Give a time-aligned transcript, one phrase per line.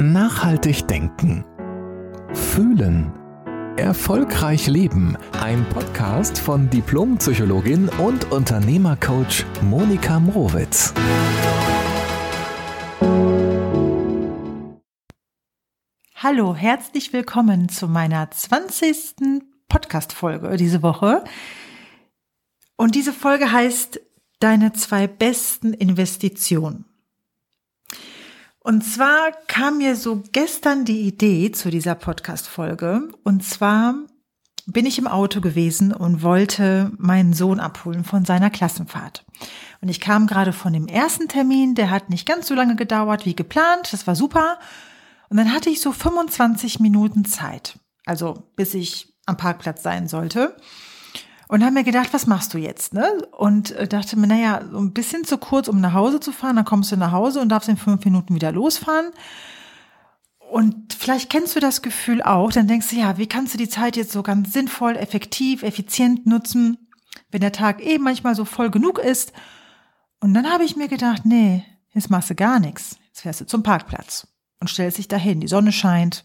[0.00, 1.44] Nachhaltig denken.
[2.32, 3.12] Fühlen.
[3.76, 5.16] Erfolgreich leben.
[5.40, 10.92] Ein Podcast von Diplompsychologin und Unternehmercoach Monika Mrowitz.
[16.16, 19.42] Hallo, herzlich willkommen zu meiner 20.
[19.68, 21.22] Podcast-Folge diese Woche.
[22.76, 24.00] Und diese Folge heißt
[24.40, 26.84] Deine zwei besten Investitionen.
[28.66, 33.10] Und zwar kam mir so gestern die Idee zu dieser Podcast-Folge.
[33.22, 33.94] Und zwar
[34.64, 39.26] bin ich im Auto gewesen und wollte meinen Sohn abholen von seiner Klassenfahrt.
[39.82, 43.26] Und ich kam gerade von dem ersten Termin, der hat nicht ganz so lange gedauert
[43.26, 43.92] wie geplant.
[43.92, 44.58] Das war super.
[45.28, 47.78] Und dann hatte ich so 25 Minuten Zeit.
[48.06, 50.56] Also bis ich am Parkplatz sein sollte
[51.48, 52.94] und haben mir gedacht, was machst du jetzt?
[52.94, 53.06] Ne?
[53.32, 56.56] Und äh, dachte mir, naja, so ein bisschen zu kurz, um nach Hause zu fahren.
[56.56, 59.12] Dann kommst du nach Hause und darfst in fünf Minuten wieder losfahren.
[60.50, 63.68] Und vielleicht kennst du das Gefühl auch, dann denkst du, ja, wie kannst du die
[63.68, 66.88] Zeit jetzt so ganz sinnvoll, effektiv, effizient nutzen,
[67.30, 69.32] wenn der Tag eh manchmal so voll genug ist.
[70.20, 72.96] Und dann habe ich mir gedacht, nee, jetzt machst du gar nichts.
[73.08, 74.28] Jetzt fährst du zum Parkplatz
[74.60, 75.40] und stellst dich dahin.
[75.40, 76.24] Die Sonne scheint.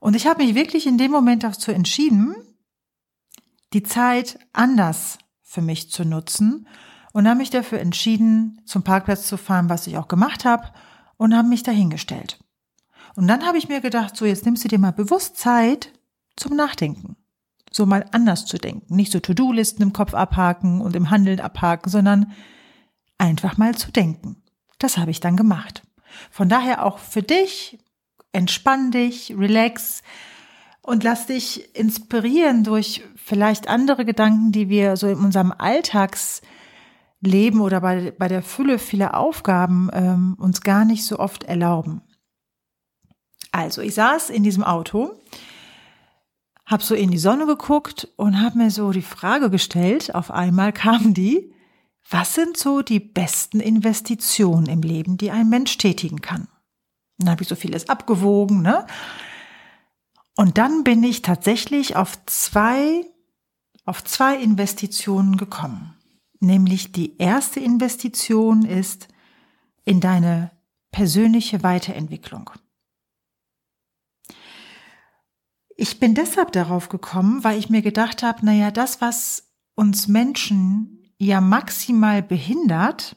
[0.00, 2.34] Und ich habe mich wirklich in dem Moment dazu entschieden,
[3.72, 6.66] die Zeit anders für mich zu nutzen
[7.12, 10.70] und habe mich dafür entschieden, zum Parkplatz zu fahren, was ich auch gemacht habe
[11.16, 12.38] und habe mich dahingestellt.
[13.14, 15.92] Und dann habe ich mir gedacht, so jetzt nimmst du dir mal bewusst Zeit
[16.36, 17.16] zum Nachdenken.
[17.70, 18.94] So mal anders zu denken.
[18.94, 22.32] Nicht so To-Do-Listen im Kopf abhaken und im Handeln abhaken, sondern
[23.18, 24.42] einfach mal zu denken.
[24.78, 25.82] Das habe ich dann gemacht.
[26.30, 27.78] Von daher auch für dich,
[28.32, 30.02] entspann dich, relax,
[30.82, 37.80] und lass dich inspirieren durch vielleicht andere Gedanken, die wir so in unserem Alltagsleben oder
[37.80, 42.02] bei, bei der Fülle vieler Aufgaben ähm, uns gar nicht so oft erlauben.
[43.52, 45.12] Also, ich saß in diesem Auto,
[46.66, 50.72] habe so in die Sonne geguckt und habe mir so die Frage gestellt, auf einmal
[50.72, 51.54] kam die,
[52.10, 56.48] was sind so die besten Investitionen im Leben, die ein Mensch tätigen kann?
[57.18, 58.86] Dann habe ich so vieles abgewogen, ne?
[60.36, 63.04] Und dann bin ich tatsächlich auf zwei,
[63.84, 65.94] auf zwei Investitionen gekommen.
[66.40, 69.08] Nämlich die erste Investition ist
[69.84, 70.50] in deine
[70.90, 72.50] persönliche Weiterentwicklung.
[75.76, 81.12] Ich bin deshalb darauf gekommen, weil ich mir gedacht habe, naja, das, was uns Menschen
[81.18, 83.16] ja maximal behindert,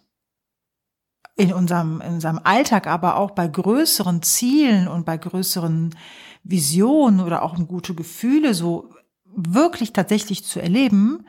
[1.35, 5.93] in unserem, in unserem Alltag, aber auch bei größeren Zielen und bei größeren
[6.43, 8.89] Vision oder auch gute Gefühle so
[9.25, 11.25] wirklich tatsächlich zu erleben,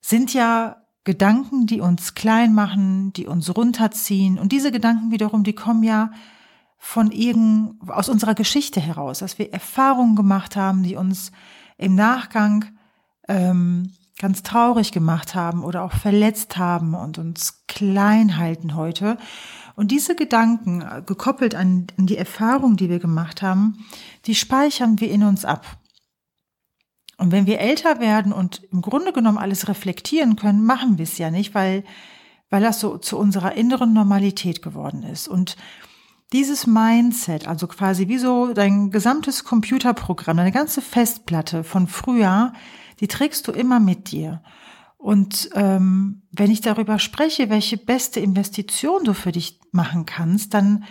[0.00, 4.38] sind ja Gedanken, die uns klein machen, die uns runterziehen.
[4.40, 6.10] Und diese Gedanken wiederum, die kommen ja
[6.78, 11.30] von irgend, aus unserer Geschichte heraus, dass wir Erfahrungen gemacht haben, die uns
[11.78, 12.64] im Nachgang
[13.28, 19.18] ähm, ganz traurig gemacht haben oder auch verletzt haben und uns klein halten heute.
[19.74, 23.84] Und diese Gedanken, äh, gekoppelt an, die Erfahrung, die wir gemacht haben,
[24.24, 25.66] die speichern wir in uns ab.
[27.18, 31.18] Und wenn wir älter werden und im Grunde genommen alles reflektieren können, machen wir es
[31.18, 31.84] ja nicht, weil,
[32.50, 35.28] weil das so zu unserer inneren Normalität geworden ist.
[35.28, 35.56] Und
[36.32, 42.52] dieses Mindset, also quasi wie so dein gesamtes Computerprogramm, deine ganze Festplatte von früher,
[43.00, 44.42] die trägst du immer mit dir.
[44.96, 50.84] Und ähm, wenn ich darüber spreche, welche beste Investition du für dich machen kannst, dann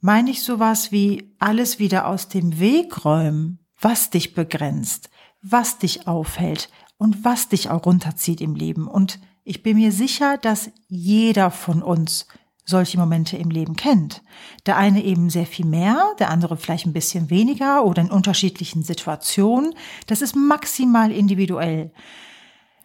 [0.00, 5.10] meine ich sowas wie alles wieder aus dem Weg räumen, was dich begrenzt,
[5.42, 8.86] was dich aufhält und was dich auch runterzieht im Leben.
[8.86, 12.26] Und ich bin mir sicher, dass jeder von uns
[12.66, 14.22] solche Momente im Leben kennt.
[14.66, 18.82] Der eine eben sehr viel mehr, der andere vielleicht ein bisschen weniger oder in unterschiedlichen
[18.82, 19.72] Situationen.
[20.06, 21.92] Das ist maximal individuell.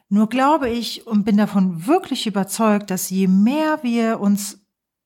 [0.08, 4.59] Nur glaube ich und bin davon wirklich überzeugt, dass je mehr wir uns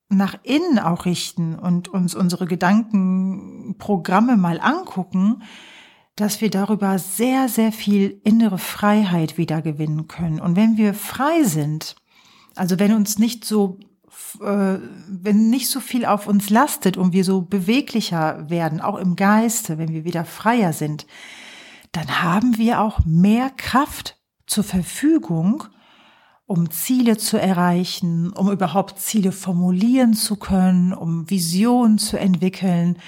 [0.08, 5.42] nach innen auch richten und uns unsere Gedankenprogramme mal angucken,
[6.16, 10.40] dass wir darüber sehr, sehr viel innere Freiheit wiedergewinnen können.
[10.40, 11.96] Und wenn wir frei sind,
[12.54, 13.78] also wenn uns nicht so,
[14.38, 19.78] wenn nicht so viel auf uns lastet und wir so beweglicher werden, auch im Geiste,
[19.78, 21.06] wenn wir wieder freier sind,
[21.92, 24.16] dann haben wir auch mehr Kraft
[24.46, 25.64] zur Verfügung,
[26.46, 32.98] um Ziele zu erreichen, um überhaupt Ziele formulieren zu können, um Visionen zu entwickeln.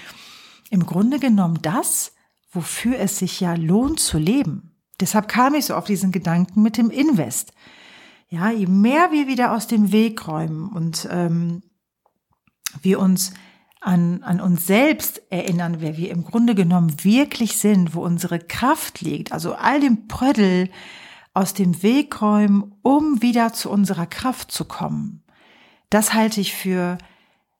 [0.70, 2.12] Im Grunde genommen das,
[2.50, 4.74] wofür es sich ja lohnt zu leben.
[5.00, 7.52] Deshalb kam ich so auf diesen Gedanken mit dem Invest.
[8.30, 11.62] Ja, je mehr wir wieder aus dem Weg räumen und ähm,
[12.82, 13.32] wir uns
[13.80, 19.00] an, an uns selbst erinnern, wer wir im Grunde genommen wirklich sind, wo unsere Kraft
[19.00, 20.68] liegt, also all dem Prödel
[21.32, 25.22] aus dem Weg räumen, um wieder zu unserer Kraft zu kommen.
[25.88, 26.98] Das halte ich für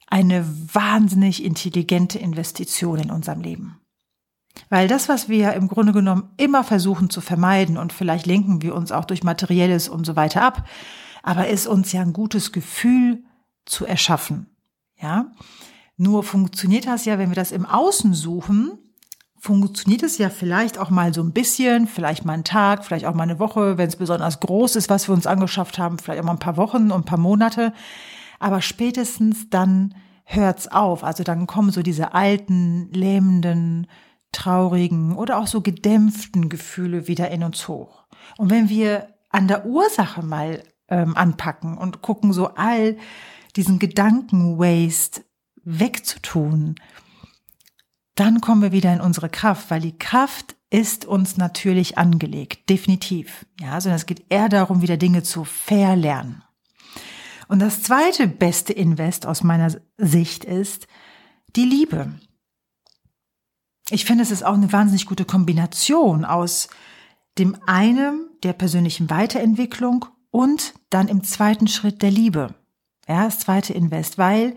[0.06, 0.44] eine
[0.74, 3.80] wahnsinnig intelligente Investition in unserem Leben.
[4.68, 8.74] Weil das, was wir im Grunde genommen immer versuchen zu vermeiden und vielleicht lenken wir
[8.74, 10.68] uns auch durch materielles und so weiter ab,
[11.22, 13.22] aber ist uns ja ein gutes Gefühl
[13.64, 14.46] zu erschaffen.
[15.00, 15.32] Ja?
[15.96, 18.78] Nur funktioniert das ja, wenn wir das im Außen suchen,
[19.38, 23.14] funktioniert es ja vielleicht auch mal so ein bisschen, vielleicht mal einen Tag, vielleicht auch
[23.14, 26.26] mal eine Woche, wenn es besonders groß ist, was wir uns angeschafft haben, vielleicht auch
[26.26, 27.72] mal ein paar Wochen und ein paar Monate.
[28.40, 29.94] Aber spätestens dann
[30.24, 31.04] hört's auf.
[31.04, 33.86] Also dann kommen so diese alten, lähmenden,
[34.32, 38.04] traurigen oder auch so gedämpften Gefühle wieder in uns hoch.
[38.36, 42.96] Und wenn wir an der Ursache mal ähm, anpacken und gucken, so all
[43.56, 45.24] diesen Gedanken-Waste
[45.64, 46.76] wegzutun,
[48.14, 53.46] dann kommen wir wieder in unsere Kraft, weil die Kraft ist uns natürlich angelegt, definitiv.
[53.60, 56.42] Ja, sondern es geht eher darum, wieder Dinge zu verlernen.
[57.48, 60.86] Und das zweite beste Invest aus meiner Sicht ist
[61.56, 62.12] die Liebe.
[63.90, 66.68] Ich finde, es ist auch eine wahnsinnig gute Kombination aus
[67.38, 72.54] dem einen der persönlichen Weiterentwicklung und dann im zweiten Schritt der Liebe.
[73.08, 74.54] Ja, das zweite Invest, weil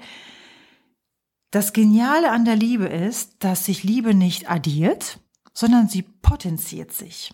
[1.52, 5.20] das Geniale an der Liebe ist, dass sich Liebe nicht addiert,
[5.54, 7.34] sondern sie potenziert sich.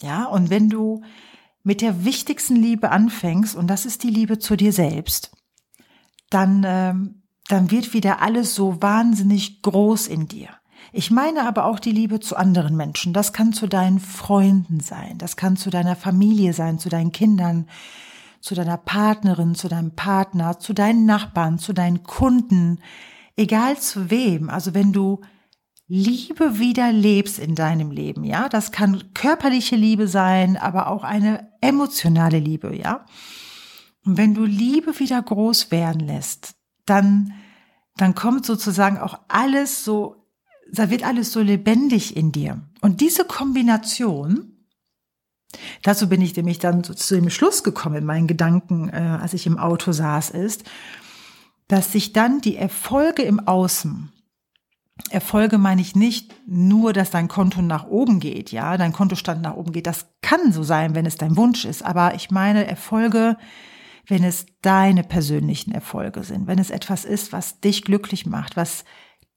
[0.00, 1.02] Ja, und wenn du
[1.62, 5.32] mit der wichtigsten Liebe anfängst, und das ist die Liebe zu dir selbst,
[6.30, 6.94] dann, äh,
[7.48, 10.57] dann wird wieder alles so wahnsinnig groß in dir.
[10.92, 13.12] Ich meine aber auch die Liebe zu anderen Menschen.
[13.12, 17.66] Das kann zu deinen Freunden sein, das kann zu deiner Familie sein, zu deinen Kindern,
[18.40, 22.80] zu deiner Partnerin, zu deinem Partner, zu deinen Nachbarn, zu deinen Kunden,
[23.36, 24.48] egal zu wem.
[24.50, 25.20] Also wenn du
[25.86, 31.50] Liebe wieder lebst in deinem Leben, ja, das kann körperliche Liebe sein, aber auch eine
[31.60, 33.06] emotionale Liebe, ja.
[34.04, 36.54] Und wenn du Liebe wieder groß werden lässt,
[36.84, 37.32] dann,
[37.96, 40.17] dann kommt sozusagen auch alles so,
[40.70, 42.60] da wird alles so lebendig in dir.
[42.80, 44.56] Und diese Kombination,
[45.82, 49.46] dazu bin ich nämlich dann zu dem Schluss gekommen in meinen Gedanken, äh, als ich
[49.46, 50.64] im Auto saß, ist,
[51.68, 54.12] dass sich dann die Erfolge im Außen,
[55.10, 59.54] Erfolge meine ich nicht nur, dass dein Konto nach oben geht, ja, dein Kontostand nach
[59.54, 59.86] oben geht.
[59.86, 61.84] Das kann so sein, wenn es dein Wunsch ist.
[61.84, 63.36] Aber ich meine Erfolge,
[64.06, 68.84] wenn es deine persönlichen Erfolge sind, wenn es etwas ist, was dich glücklich macht, was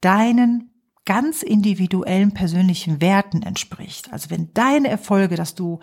[0.00, 0.71] deinen
[1.04, 4.12] ganz individuellen persönlichen Werten entspricht.
[4.12, 5.80] Also wenn deine Erfolge, dass du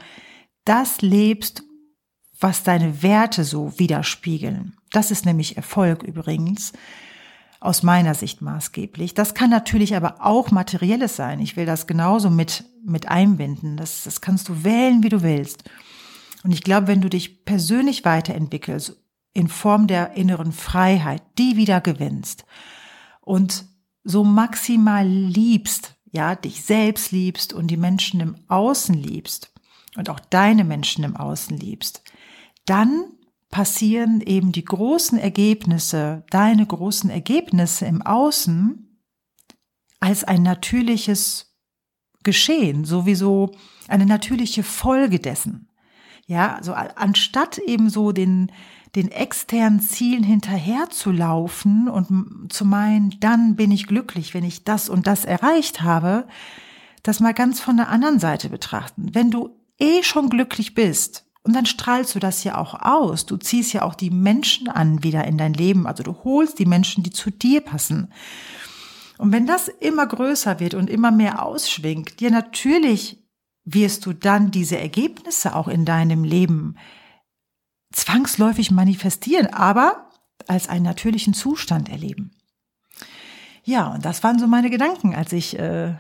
[0.66, 1.64] das lebst,
[2.40, 4.78] was deine Werte so widerspiegeln.
[4.92, 6.72] Das ist nämlich Erfolg übrigens
[7.60, 9.14] aus meiner Sicht maßgeblich.
[9.14, 11.40] Das kann natürlich aber auch materielles sein.
[11.42, 13.76] Ich will das genauso mit, mit einbinden.
[13.76, 15.66] Das, das kannst du wählen, wie du willst.
[16.44, 18.96] Und ich glaube, wenn du dich persönlich weiterentwickelst,
[19.34, 22.46] in Form der inneren Freiheit, die wieder gewinnst
[23.22, 23.66] und
[24.10, 29.54] so maximal liebst, ja, dich selbst liebst und die Menschen im Außen liebst
[29.98, 32.02] und auch deine Menschen im Außen liebst,
[32.66, 33.12] dann
[33.52, 39.00] passieren eben die großen Ergebnisse, deine großen Ergebnisse im Außen
[40.00, 41.56] als ein natürliches
[42.24, 43.52] Geschehen, sowieso
[43.88, 45.70] eine natürliche Folge dessen.
[46.26, 48.52] Ja, also anstatt eben so den,
[48.96, 54.64] den externen Zielen hinterher zu laufen und zu meinen, dann bin ich glücklich, wenn ich
[54.64, 56.28] das und das erreicht habe,
[57.04, 59.14] das mal ganz von der anderen Seite betrachten.
[59.14, 63.26] Wenn du eh schon glücklich bist und dann strahlst du das ja auch aus.
[63.26, 65.88] Du ziehst ja auch die Menschen an wieder in dein Leben.
[65.88, 68.12] Also du holst die Menschen, die zu dir passen.
[69.18, 73.24] Und wenn das immer größer wird und immer mehr ausschwingt, dir natürlich
[73.66, 76.76] wirst du dann diese Ergebnisse auch in deinem Leben
[77.92, 80.10] zwangsläufig manifestieren, aber
[80.48, 82.32] als einen natürlichen Zustand erleben.
[83.64, 85.96] Ja, und das waren so meine Gedanken, als ich äh,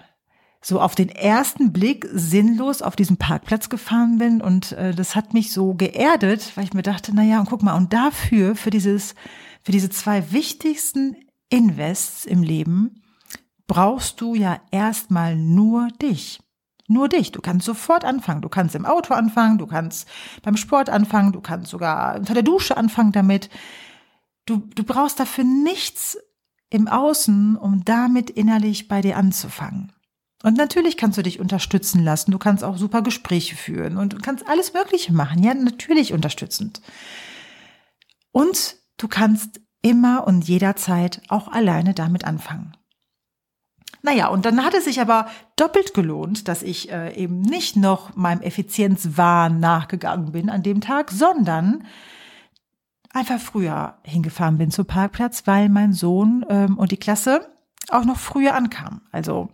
[0.62, 5.34] so auf den ersten Blick sinnlos auf diesem Parkplatz gefahren bin und äh, das hat
[5.34, 8.70] mich so geerdet, weil ich mir dachte, na ja, und guck mal, und dafür für
[8.70, 9.16] dieses
[9.64, 11.16] für diese zwei wichtigsten
[11.50, 13.04] Invests im Leben
[13.68, 16.40] brauchst du ja erstmal nur dich.
[16.90, 17.32] Nur dich.
[17.32, 18.42] Du kannst sofort anfangen.
[18.42, 20.08] Du kannst im Auto anfangen, du kannst
[20.42, 23.50] beim Sport anfangen, du kannst sogar unter der Dusche anfangen damit.
[24.48, 26.18] Du, du brauchst dafür nichts
[26.72, 29.94] im Außen, um damit innerlich bei dir anzufangen.
[30.42, 32.32] Und natürlich kannst du dich unterstützen lassen.
[32.32, 35.44] Du kannst auch super Gespräche führen und du kannst alles Mögliche machen.
[35.44, 36.82] Ja, natürlich unterstützend.
[38.32, 42.76] Und du kannst immer und jederzeit auch alleine damit anfangen.
[44.02, 48.16] Naja, und dann hat es sich aber doppelt gelohnt, dass ich äh, eben nicht noch
[48.16, 51.84] meinem Effizienzwahn nachgegangen bin an dem Tag, sondern
[53.14, 57.50] einfach früher hingefahren bin zum Parkplatz, weil mein Sohn ähm, und die Klasse
[57.90, 59.02] auch noch früher ankam.
[59.12, 59.50] Also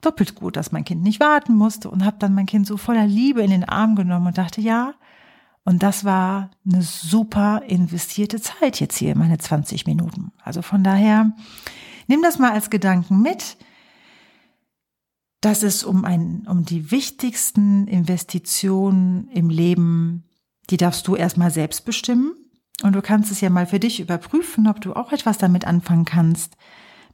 [0.00, 3.06] doppelt gut, dass mein Kind nicht warten musste und habe dann mein Kind so voller
[3.06, 4.94] Liebe in den Arm genommen und dachte, ja,
[5.64, 10.30] und das war eine super investierte Zeit jetzt hier, meine 20 Minuten.
[10.42, 11.32] Also von daher,
[12.06, 13.56] nimm das mal als Gedanken mit
[15.46, 20.24] dass es um ein, um die wichtigsten Investitionen im Leben,
[20.70, 22.32] die darfst du erstmal selbst bestimmen.
[22.82, 26.04] Und du kannst es ja mal für dich überprüfen, ob du auch etwas damit anfangen
[26.04, 26.56] kannst,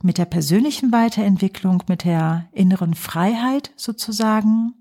[0.02, 4.72] mit der persönlichen Weiterentwicklung, mit der inneren Freiheit sozusagen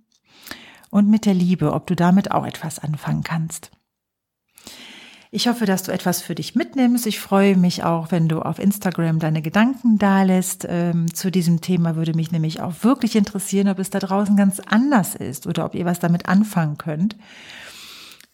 [0.89, 3.70] und mit der Liebe, ob du damit auch etwas anfangen kannst.
[5.34, 7.08] Ich hoffe, dass du etwas für dich mitnimmst.
[7.08, 10.68] Ich freue mich auch, wenn du auf Instagram deine Gedanken dalässt.
[10.68, 14.60] Ähm, zu diesem Thema würde mich nämlich auch wirklich interessieren, ob es da draußen ganz
[14.60, 17.16] anders ist oder ob ihr was damit anfangen könnt.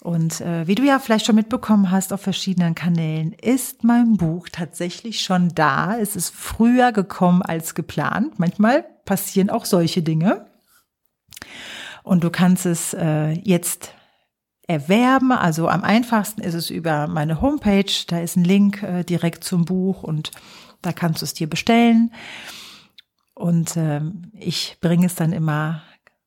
[0.01, 4.49] Und äh, wie du ja vielleicht schon mitbekommen hast auf verschiedenen Kanälen, ist mein Buch
[4.51, 5.99] tatsächlich schon da.
[5.99, 8.39] Es ist früher gekommen als geplant.
[8.39, 10.47] Manchmal passieren auch solche Dinge.
[12.01, 13.93] Und du kannst es äh, jetzt
[14.67, 15.31] erwerben.
[15.31, 17.91] Also am einfachsten ist es über meine Homepage.
[18.07, 20.31] Da ist ein Link äh, direkt zum Buch und
[20.81, 22.11] da kannst du es dir bestellen.
[23.33, 25.81] Und ähm, ich bringe es dann immer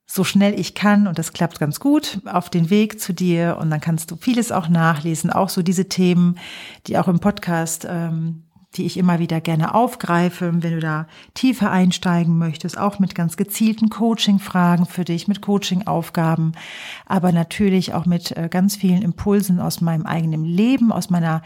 [0.07, 3.71] so schnell ich kann und das klappt ganz gut auf den Weg zu dir und
[3.71, 6.37] dann kannst du vieles auch nachlesen, auch so diese Themen,
[6.89, 11.71] die auch im Podcast ähm, die ich immer wieder gerne aufgreife, wenn du da tiefer
[11.71, 16.53] einsteigen möchtest, auch mit ganz gezielten Coaching-Fragen für dich, mit Coaching-Aufgaben,
[17.07, 21.43] aber natürlich auch mit äh, ganz vielen Impulsen aus meinem eigenen Leben, aus meiner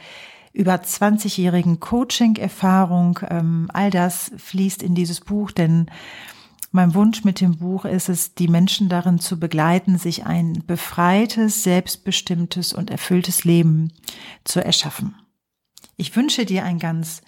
[0.53, 3.21] über 20-jährigen Coaching-Erfahrung.
[3.29, 5.87] Ähm, all das fließt in dieses Buch, denn
[6.73, 11.63] mein Wunsch mit dem Buch ist es, die Menschen darin zu begleiten, sich ein befreites,
[11.63, 13.93] selbstbestimmtes und erfülltes Leben
[14.45, 15.15] zu erschaffen.
[15.97, 17.23] Ich wünsche dir ein ganz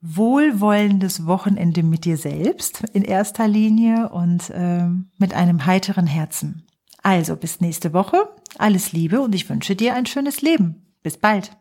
[0.00, 4.86] wohlwollendes Wochenende mit dir selbst in erster Linie und äh,
[5.18, 6.66] mit einem heiteren Herzen.
[7.02, 8.28] Also bis nächste Woche.
[8.58, 10.86] Alles Liebe und ich wünsche dir ein schönes Leben.
[11.02, 11.56] Bis bald.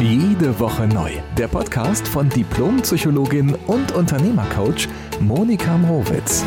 [0.00, 1.12] Jede Woche neu.
[1.38, 4.88] Der Podcast von Diplompsychologin und Unternehmercoach
[5.20, 6.44] Monika Mrowitz.